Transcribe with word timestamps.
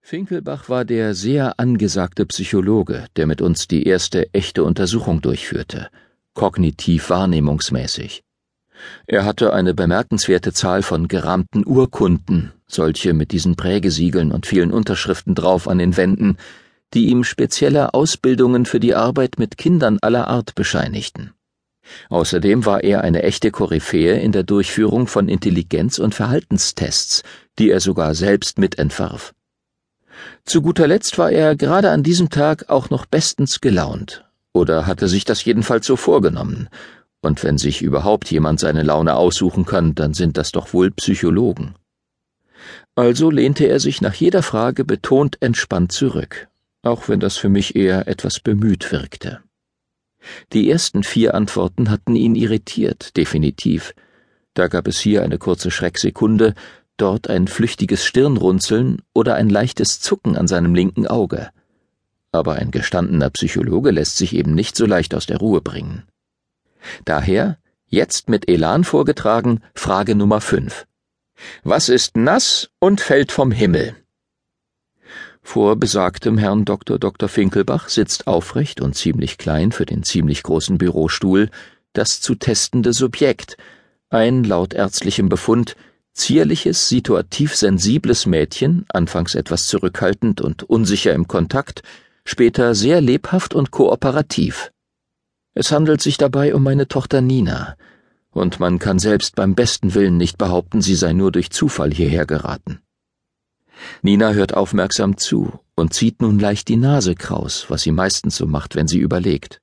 Finkelbach 0.00 0.68
war 0.68 0.84
der 0.84 1.14
sehr 1.14 1.60
angesagte 1.60 2.24
Psychologe, 2.26 3.06
der 3.16 3.26
mit 3.26 3.42
uns 3.42 3.68
die 3.68 3.84
erste 3.86 4.32
echte 4.32 4.64
Untersuchung 4.64 5.20
durchführte, 5.20 5.88
kognitiv 6.34 7.10
wahrnehmungsmäßig. 7.10 8.22
Er 9.06 9.24
hatte 9.24 9.52
eine 9.52 9.74
bemerkenswerte 9.74 10.52
Zahl 10.52 10.82
von 10.82 11.08
gerahmten 11.08 11.66
Urkunden, 11.66 12.52
solche 12.66 13.12
mit 13.12 13.32
diesen 13.32 13.56
Prägesiegeln 13.56 14.32
und 14.32 14.46
vielen 14.46 14.72
Unterschriften 14.72 15.34
drauf 15.34 15.68
an 15.68 15.78
den 15.78 15.96
Wänden, 15.96 16.36
die 16.94 17.08
ihm 17.08 17.24
spezielle 17.24 17.92
Ausbildungen 17.94 18.66
für 18.66 18.80
die 18.80 18.94
Arbeit 18.94 19.38
mit 19.38 19.58
Kindern 19.58 19.98
aller 20.00 20.28
Art 20.28 20.54
bescheinigten. 20.54 21.32
Außerdem 22.10 22.66
war 22.66 22.84
er 22.84 23.02
eine 23.02 23.22
echte 23.22 23.50
Koryphäe 23.50 24.20
in 24.20 24.32
der 24.32 24.42
Durchführung 24.42 25.06
von 25.06 25.28
Intelligenz- 25.28 25.98
und 25.98 26.14
Verhaltenstests, 26.14 27.22
die 27.58 27.70
er 27.70 27.80
sogar 27.80 28.14
selbst 28.14 28.58
mitentwarf. 28.58 29.34
Zu 30.44 30.62
guter 30.62 30.86
Letzt 30.86 31.18
war 31.18 31.30
er 31.30 31.56
gerade 31.56 31.90
an 31.90 32.02
diesem 32.02 32.30
Tag 32.30 32.68
auch 32.68 32.90
noch 32.90 33.06
bestens 33.06 33.60
gelaunt, 33.60 34.24
oder 34.52 34.86
hatte 34.86 35.08
sich 35.08 35.24
das 35.24 35.44
jedenfalls 35.44 35.86
so 35.86 35.96
vorgenommen, 35.96 36.68
und 37.20 37.42
wenn 37.42 37.58
sich 37.58 37.82
überhaupt 37.82 38.30
jemand 38.30 38.60
seine 38.60 38.82
Laune 38.82 39.14
aussuchen 39.16 39.64
kann, 39.64 39.94
dann 39.94 40.14
sind 40.14 40.36
das 40.36 40.52
doch 40.52 40.72
wohl 40.72 40.90
Psychologen. 40.92 41.74
Also 42.94 43.30
lehnte 43.30 43.66
er 43.66 43.80
sich 43.80 44.00
nach 44.00 44.14
jeder 44.14 44.42
Frage 44.42 44.84
betont 44.84 45.36
entspannt 45.40 45.92
zurück, 45.92 46.48
auch 46.82 47.08
wenn 47.08 47.20
das 47.20 47.36
für 47.36 47.48
mich 47.48 47.76
eher 47.76 48.08
etwas 48.08 48.40
bemüht 48.40 48.90
wirkte. 48.92 49.40
Die 50.52 50.68
ersten 50.68 51.04
vier 51.04 51.34
Antworten 51.34 51.90
hatten 51.90 52.16
ihn 52.16 52.34
irritiert, 52.34 53.16
definitiv. 53.16 53.94
Da 54.54 54.66
gab 54.66 54.88
es 54.88 54.98
hier 54.98 55.22
eine 55.22 55.38
kurze 55.38 55.70
Schrecksekunde, 55.70 56.54
dort 57.00 57.28
ein 57.28 57.48
flüchtiges 57.48 58.04
Stirnrunzeln 58.04 59.02
oder 59.14 59.34
ein 59.34 59.48
leichtes 59.48 60.00
Zucken 60.00 60.36
an 60.36 60.46
seinem 60.46 60.74
linken 60.74 61.06
Auge. 61.06 61.50
Aber 62.32 62.56
ein 62.56 62.70
gestandener 62.70 63.30
Psychologe 63.30 63.90
lässt 63.90 64.16
sich 64.16 64.34
eben 64.34 64.54
nicht 64.54 64.76
so 64.76 64.86
leicht 64.86 65.14
aus 65.14 65.26
der 65.26 65.38
Ruhe 65.38 65.60
bringen. 65.60 66.04
Daher, 67.04 67.58
jetzt 67.86 68.28
mit 68.28 68.48
Elan 68.48 68.84
vorgetragen, 68.84 69.62
Frage 69.74 70.14
Nummer 70.14 70.40
fünf. 70.40 70.86
Was 71.62 71.88
ist 71.88 72.16
nass 72.16 72.70
und 72.78 73.00
fällt 73.00 73.32
vom 73.32 73.50
Himmel? 73.50 73.96
Vor 75.42 75.76
besagtem 75.76 76.36
Herrn 76.36 76.64
Dr. 76.66 76.98
Dr. 76.98 77.28
Finkelbach 77.28 77.88
sitzt 77.88 78.26
aufrecht 78.26 78.80
und 78.82 78.94
ziemlich 78.94 79.38
klein 79.38 79.72
für 79.72 79.86
den 79.86 80.02
ziemlich 80.02 80.42
großen 80.42 80.76
Bürostuhl 80.76 81.48
das 81.94 82.20
zu 82.20 82.34
testende 82.34 82.92
Subjekt, 82.92 83.56
ein 84.10 84.44
laut 84.44 84.74
ärztlichem 84.74 85.28
Befund 85.28 85.74
Zierliches, 86.18 86.88
situativ 86.88 87.54
sensibles 87.54 88.26
Mädchen, 88.26 88.84
anfangs 88.88 89.34
etwas 89.34 89.66
zurückhaltend 89.66 90.40
und 90.40 90.64
unsicher 90.64 91.14
im 91.14 91.28
Kontakt, 91.28 91.82
später 92.24 92.74
sehr 92.74 93.00
lebhaft 93.00 93.54
und 93.54 93.70
kooperativ. 93.70 94.72
Es 95.54 95.70
handelt 95.72 96.02
sich 96.02 96.18
dabei 96.18 96.54
um 96.54 96.62
meine 96.62 96.88
Tochter 96.88 97.20
Nina, 97.20 97.76
und 98.30 98.60
man 98.60 98.78
kann 98.78 98.98
selbst 98.98 99.36
beim 99.36 99.54
besten 99.54 99.94
Willen 99.94 100.16
nicht 100.16 100.38
behaupten, 100.38 100.82
sie 100.82 100.96
sei 100.96 101.12
nur 101.12 101.32
durch 101.32 101.50
Zufall 101.50 101.92
hierher 101.92 102.26
geraten. 102.26 102.80
Nina 104.02 104.32
hört 104.32 104.54
aufmerksam 104.54 105.16
zu 105.16 105.60
und 105.76 105.94
zieht 105.94 106.20
nun 106.20 106.38
leicht 106.38 106.68
die 106.68 106.76
Nase 106.76 107.14
kraus, 107.14 107.66
was 107.68 107.82
sie 107.82 107.92
meistens 107.92 108.36
so 108.36 108.46
macht, 108.46 108.74
wenn 108.74 108.88
sie 108.88 108.98
überlegt. 108.98 109.60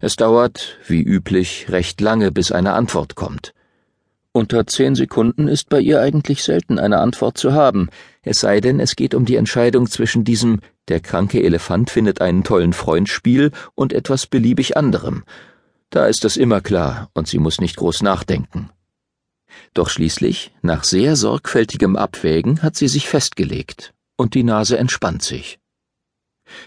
Es 0.00 0.16
dauert, 0.16 0.78
wie 0.86 1.02
üblich, 1.02 1.66
recht 1.68 2.00
lange, 2.00 2.32
bis 2.32 2.52
eine 2.52 2.72
Antwort 2.72 3.14
kommt. 3.14 3.54
Unter 4.36 4.66
zehn 4.66 4.94
Sekunden 4.94 5.48
ist 5.48 5.70
bei 5.70 5.80
ihr 5.80 6.02
eigentlich 6.02 6.44
selten 6.44 6.78
eine 6.78 6.98
Antwort 6.98 7.38
zu 7.38 7.54
haben, 7.54 7.88
es 8.20 8.38
sei 8.38 8.60
denn, 8.60 8.80
es 8.80 8.94
geht 8.94 9.14
um 9.14 9.24
die 9.24 9.36
Entscheidung 9.36 9.86
zwischen 9.88 10.24
diesem 10.24 10.60
der 10.88 11.00
kranke 11.00 11.42
Elefant 11.42 11.88
findet 11.88 12.20
einen 12.20 12.44
tollen 12.44 12.74
Freund 12.74 13.08
Spiel 13.08 13.50
und 13.74 13.94
etwas 13.94 14.26
beliebig 14.26 14.76
anderem. 14.76 15.24
Da 15.88 16.04
ist 16.04 16.26
es 16.26 16.36
immer 16.36 16.60
klar, 16.60 17.08
und 17.14 17.26
sie 17.26 17.38
muss 17.38 17.62
nicht 17.62 17.76
groß 17.76 18.02
nachdenken. 18.02 18.68
Doch 19.72 19.88
schließlich, 19.88 20.52
nach 20.60 20.84
sehr 20.84 21.16
sorgfältigem 21.16 21.96
Abwägen, 21.96 22.62
hat 22.62 22.76
sie 22.76 22.88
sich 22.88 23.08
festgelegt, 23.08 23.94
und 24.18 24.34
die 24.34 24.44
Nase 24.44 24.76
entspannt 24.76 25.22
sich. 25.22 25.60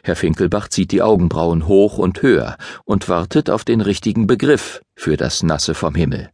Herr 0.02 0.16
Finkelbach 0.16 0.70
zieht 0.70 0.92
die 0.92 1.04
Augenbrauen 1.04 1.68
hoch 1.68 2.00
und 2.00 2.24
höher 2.24 2.58
und 2.84 3.10
wartet 3.10 3.52
auf 3.52 3.64
den 3.64 3.82
richtigen 3.82 4.26
Begriff 4.26 4.82
für 4.96 5.18
das 5.18 5.44
Nasse 5.44 5.76
vom 5.76 5.94
Himmel. 5.94 6.32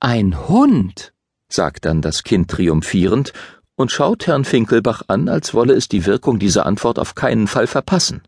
Ein 0.00 0.48
Hund, 0.48 1.12
sagt 1.48 1.84
dann 1.84 2.02
das 2.02 2.22
Kind 2.22 2.50
triumphierend 2.50 3.32
und 3.76 3.90
schaut 3.90 4.26
Herrn 4.26 4.44
Finkelbach 4.44 5.02
an, 5.08 5.28
als 5.28 5.54
wolle 5.54 5.74
es 5.74 5.88
die 5.88 6.06
Wirkung 6.06 6.38
dieser 6.38 6.66
Antwort 6.66 6.98
auf 6.98 7.14
keinen 7.14 7.46
Fall 7.46 7.66
verpassen. 7.66 8.22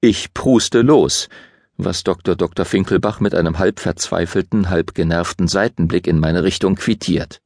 Ich 0.00 0.34
pruste 0.34 0.82
los, 0.82 1.28
was 1.76 2.04
Dr. 2.04 2.36
Dr. 2.36 2.64
Finkelbach 2.64 3.20
mit 3.20 3.34
einem 3.34 3.58
halb 3.58 3.80
verzweifelten, 3.80 4.70
halb 4.70 4.94
genervten 4.94 5.48
Seitenblick 5.48 6.06
in 6.06 6.20
meine 6.20 6.44
Richtung 6.44 6.76
quittiert. 6.76 7.40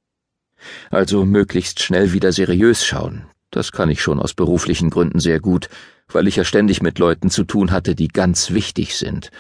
Also 0.91 1.25
möglichst 1.25 1.81
schnell 1.81 2.13
wieder 2.13 2.33
seriös 2.33 2.85
schauen. 2.85 3.27
Das 3.51 3.73
kann 3.73 3.89
ich 3.89 4.03
schon 4.03 4.19
aus 4.19 4.35
beruflichen 4.35 4.91
Gründen 4.91 5.21
sehr 5.21 5.41
gut, 5.41 5.69
weil 6.09 6.27
ich 6.27 6.37
ja 6.37 6.45
ständig 6.45 6.83
mit 6.83 6.99
Leuten 6.99 7.31
zu 7.31 7.45
tun 7.45 7.71
hatte, 7.71 7.95
die 7.95 8.09
ganz 8.09 8.51
wichtig 8.51 8.97
sind 8.97 9.31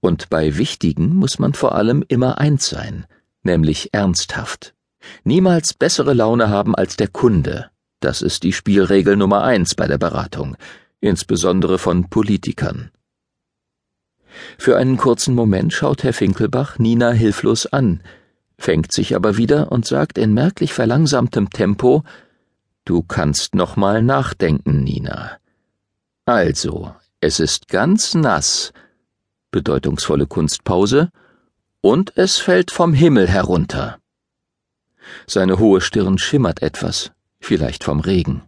und 0.00 0.30
bei 0.30 0.56
Wichtigen 0.56 1.14
muss 1.14 1.38
man 1.38 1.54
vor 1.54 1.74
allem 1.74 2.04
immer 2.08 2.38
eins 2.38 2.68
sein, 2.68 3.06
nämlich 3.42 3.92
ernsthaft. 3.92 4.74
Niemals 5.24 5.74
bessere 5.74 6.14
Laune 6.14 6.48
haben 6.48 6.74
als 6.74 6.96
der 6.96 7.08
Kunde. 7.08 7.70
Das 8.00 8.22
ist 8.22 8.42
die 8.42 8.52
Spielregel 8.52 9.16
Nummer 9.16 9.44
eins 9.44 9.74
bei 9.74 9.86
der 9.86 9.98
Beratung, 9.98 10.56
insbesondere 11.00 11.78
von 11.78 12.08
Politikern. 12.08 12.90
Für 14.58 14.76
einen 14.76 14.96
kurzen 14.96 15.34
Moment 15.34 15.72
schaut 15.72 16.02
Herr 16.02 16.12
Finkelbach 16.12 16.78
Nina 16.78 17.10
hilflos 17.10 17.66
an, 17.66 18.02
fängt 18.58 18.92
sich 18.92 19.16
aber 19.16 19.36
wieder 19.36 19.72
und 19.72 19.86
sagt 19.86 20.18
in 20.18 20.34
merklich 20.34 20.72
verlangsamtem 20.72 21.50
Tempo 21.50 22.04
Du 22.84 23.02
kannst 23.02 23.54
noch 23.54 23.76
mal 23.76 24.02
nachdenken, 24.02 24.82
Nina. 24.82 25.38
Also, 26.24 26.94
es 27.20 27.38
ist 27.38 27.68
ganz 27.68 28.14
nass, 28.14 28.72
bedeutungsvolle 29.50 30.26
Kunstpause, 30.26 31.10
und 31.80 32.12
es 32.16 32.38
fällt 32.38 32.70
vom 32.70 32.92
Himmel 32.92 33.28
herunter. 33.28 33.98
Seine 35.26 35.58
hohe 35.58 35.80
Stirn 35.80 36.18
schimmert 36.18 36.62
etwas, 36.62 37.12
vielleicht 37.40 37.84
vom 37.84 38.00
Regen. 38.00 38.42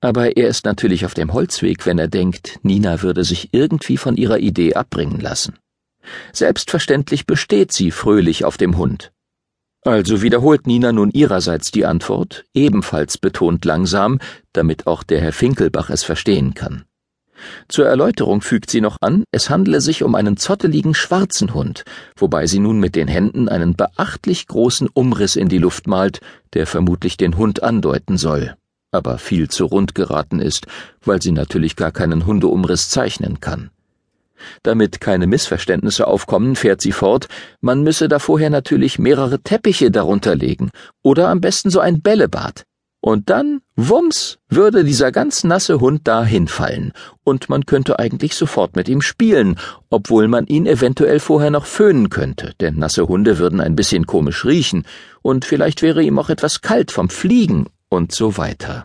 Aber 0.00 0.36
er 0.36 0.48
ist 0.48 0.64
natürlich 0.64 1.04
auf 1.04 1.14
dem 1.14 1.32
Holzweg, 1.32 1.84
wenn 1.84 1.98
er 1.98 2.08
denkt, 2.08 2.58
Nina 2.62 3.02
würde 3.02 3.24
sich 3.24 3.52
irgendwie 3.52 3.96
von 3.96 4.16
ihrer 4.16 4.38
Idee 4.38 4.74
abbringen 4.74 5.20
lassen. 5.20 5.58
Selbstverständlich 6.32 7.26
besteht 7.26 7.72
sie 7.72 7.90
fröhlich 7.90 8.44
auf 8.44 8.56
dem 8.56 8.78
Hund. 8.78 9.12
Also 9.82 10.22
wiederholt 10.22 10.66
Nina 10.66 10.92
nun 10.92 11.10
ihrerseits 11.10 11.70
die 11.70 11.86
Antwort, 11.86 12.44
ebenfalls 12.54 13.18
betont 13.18 13.64
langsam, 13.64 14.18
damit 14.52 14.86
auch 14.86 15.02
der 15.02 15.20
Herr 15.20 15.32
Finkelbach 15.32 15.90
es 15.90 16.02
verstehen 16.02 16.54
kann. 16.54 16.84
Zur 17.68 17.86
Erläuterung 17.86 18.40
fügt 18.40 18.70
sie 18.70 18.80
noch 18.80 18.96
an, 19.00 19.24
es 19.32 19.50
handle 19.50 19.80
sich 19.80 20.02
um 20.02 20.14
einen 20.14 20.36
zotteligen 20.36 20.94
schwarzen 20.94 21.54
Hund, 21.54 21.84
wobei 22.16 22.46
sie 22.46 22.58
nun 22.58 22.78
mit 22.78 22.96
den 22.96 23.08
Händen 23.08 23.48
einen 23.48 23.76
beachtlich 23.76 24.46
großen 24.46 24.88
Umriss 24.92 25.36
in 25.36 25.48
die 25.48 25.58
Luft 25.58 25.86
malt, 25.86 26.20
der 26.54 26.66
vermutlich 26.66 27.16
den 27.16 27.36
Hund 27.36 27.62
andeuten 27.62 28.18
soll, 28.18 28.54
aber 28.92 29.18
viel 29.18 29.48
zu 29.48 29.66
rund 29.66 29.94
geraten 29.94 30.40
ist, 30.40 30.66
weil 31.04 31.22
sie 31.22 31.32
natürlich 31.32 31.76
gar 31.76 31.92
keinen 31.92 32.26
Hundeumriss 32.26 32.88
zeichnen 32.88 33.40
kann. 33.40 33.70
Damit 34.62 35.00
keine 35.00 35.26
Missverständnisse 35.26 36.06
aufkommen, 36.06 36.56
fährt 36.56 36.80
sie 36.80 36.92
fort, 36.92 37.28
man 37.60 37.82
müsse 37.82 38.08
da 38.08 38.18
vorher 38.18 38.50
natürlich 38.50 38.98
mehrere 38.98 39.40
Teppiche 39.40 39.90
darunter 39.90 40.34
legen 40.34 40.70
oder 41.02 41.28
am 41.28 41.40
besten 41.40 41.70
so 41.70 41.80
ein 41.80 42.00
Bällebad. 42.00 42.64
Und 43.02 43.30
dann, 43.30 43.62
wumms, 43.76 44.38
würde 44.48 44.84
dieser 44.84 45.10
ganz 45.10 45.42
nasse 45.42 45.80
Hund 45.80 46.02
da 46.04 46.22
hinfallen, 46.22 46.92
und 47.24 47.48
man 47.48 47.64
könnte 47.64 47.98
eigentlich 47.98 48.34
sofort 48.34 48.76
mit 48.76 48.90
ihm 48.90 49.00
spielen, 49.00 49.58
obwohl 49.88 50.28
man 50.28 50.46
ihn 50.46 50.66
eventuell 50.66 51.18
vorher 51.18 51.50
noch 51.50 51.64
föhnen 51.64 52.10
könnte, 52.10 52.52
denn 52.60 52.76
nasse 52.76 53.08
Hunde 53.08 53.38
würden 53.38 53.60
ein 53.60 53.74
bisschen 53.74 54.06
komisch 54.06 54.44
riechen, 54.44 54.84
und 55.22 55.46
vielleicht 55.46 55.80
wäre 55.80 56.02
ihm 56.02 56.18
auch 56.18 56.28
etwas 56.28 56.60
kalt 56.60 56.90
vom 56.90 57.08
Fliegen 57.08 57.68
und 57.88 58.12
so 58.12 58.36
weiter. 58.36 58.84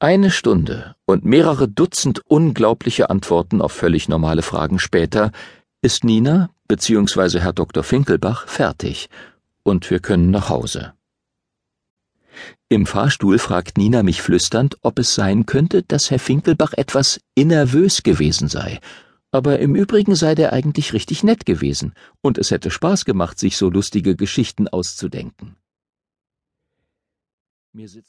Eine 0.00 0.32
Stunde 0.32 0.96
und 1.06 1.24
mehrere 1.24 1.68
Dutzend 1.68 2.20
unglaubliche 2.26 3.10
Antworten 3.10 3.62
auf 3.62 3.72
völlig 3.72 4.08
normale 4.08 4.42
Fragen 4.42 4.80
später 4.80 5.30
ist 5.82 6.02
Nina 6.02 6.50
bzw. 6.66 7.38
Herr 7.38 7.52
Dr. 7.52 7.84
Finkelbach 7.84 8.48
fertig, 8.48 9.08
und 9.62 9.88
wir 9.88 10.00
können 10.00 10.32
nach 10.32 10.48
Hause. 10.48 10.92
Im 12.68 12.86
Fahrstuhl 12.86 13.38
fragt 13.38 13.78
Nina 13.78 14.02
mich 14.02 14.22
flüsternd, 14.22 14.76
ob 14.82 14.98
es 14.98 15.14
sein 15.14 15.46
könnte, 15.46 15.82
dass 15.82 16.10
Herr 16.10 16.18
Finkelbach 16.18 16.72
etwas 16.72 17.20
innervös 17.34 18.02
gewesen 18.02 18.48
sei. 18.48 18.80
Aber 19.30 19.58
im 19.58 19.74
Übrigen 19.74 20.14
sei 20.14 20.34
der 20.34 20.52
eigentlich 20.52 20.92
richtig 20.92 21.22
nett 21.22 21.46
gewesen, 21.46 21.94
und 22.22 22.38
es 22.38 22.50
hätte 22.50 22.70
Spaß 22.70 23.04
gemacht, 23.04 23.38
sich 23.38 23.56
so 23.56 23.68
lustige 23.68 24.16
Geschichten 24.16 24.68
auszudenken. 24.68 25.56